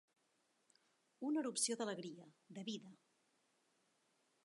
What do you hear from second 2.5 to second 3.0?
de vida.